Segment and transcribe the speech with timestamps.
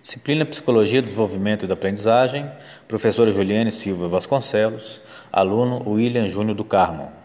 [0.00, 2.50] Disciplina Psicologia do Desenvolvimento e da Aprendizagem,
[2.88, 4.98] professora Juliane Silva Vasconcelos,
[5.30, 7.19] aluno William Júnior do Carmo.